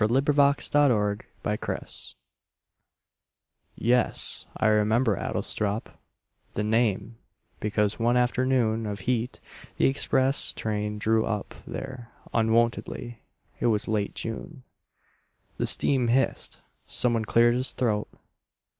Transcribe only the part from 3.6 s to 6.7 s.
YES, I remember Adlestrop The